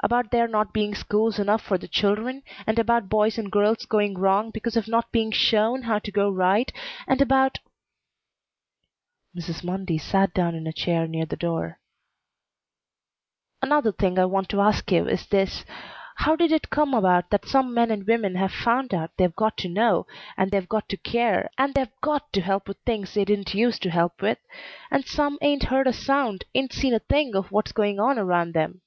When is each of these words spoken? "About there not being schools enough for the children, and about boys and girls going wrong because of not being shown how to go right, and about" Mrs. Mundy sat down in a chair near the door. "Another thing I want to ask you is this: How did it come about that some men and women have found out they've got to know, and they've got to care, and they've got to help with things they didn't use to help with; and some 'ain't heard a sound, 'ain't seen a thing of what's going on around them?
"About 0.00 0.32
there 0.32 0.48
not 0.48 0.74
being 0.74 0.94
schools 0.94 1.38
enough 1.38 1.62
for 1.62 1.78
the 1.78 1.88
children, 1.88 2.42
and 2.66 2.78
about 2.78 3.08
boys 3.08 3.38
and 3.38 3.50
girls 3.50 3.86
going 3.86 4.18
wrong 4.18 4.50
because 4.50 4.76
of 4.76 4.86
not 4.86 5.10
being 5.12 5.30
shown 5.30 5.82
how 5.82 5.98
to 6.00 6.12
go 6.12 6.28
right, 6.28 6.70
and 7.06 7.22
about" 7.22 7.60
Mrs. 9.38 9.64
Mundy 9.64 9.96
sat 9.96 10.34
down 10.34 10.54
in 10.54 10.66
a 10.66 10.74
chair 10.74 11.06
near 11.08 11.24
the 11.24 11.36
door. 11.38 11.78
"Another 13.62 13.92
thing 13.92 14.18
I 14.18 14.26
want 14.26 14.50
to 14.50 14.60
ask 14.60 14.90
you 14.92 15.08
is 15.08 15.26
this: 15.28 15.64
How 16.16 16.36
did 16.36 16.52
it 16.52 16.68
come 16.68 16.92
about 16.92 17.30
that 17.30 17.48
some 17.48 17.72
men 17.72 17.90
and 17.90 18.06
women 18.06 18.34
have 18.34 18.52
found 18.52 18.92
out 18.92 19.12
they've 19.16 19.34
got 19.36 19.56
to 19.58 19.70
know, 19.70 20.06
and 20.36 20.50
they've 20.50 20.68
got 20.68 20.86
to 20.90 20.98
care, 20.98 21.48
and 21.56 21.72
they've 21.72 21.98
got 22.02 22.30
to 22.34 22.42
help 22.42 22.68
with 22.68 22.76
things 22.78 23.14
they 23.14 23.24
didn't 23.24 23.54
use 23.54 23.78
to 23.78 23.88
help 23.90 24.20
with; 24.20 24.38
and 24.90 25.06
some 25.06 25.38
'ain't 25.40 25.62
heard 25.72 25.86
a 25.86 25.94
sound, 25.94 26.44
'ain't 26.54 26.74
seen 26.74 26.92
a 26.92 26.98
thing 26.98 27.34
of 27.34 27.50
what's 27.50 27.72
going 27.72 27.98
on 27.98 28.18
around 28.18 28.52
them? 28.52 28.82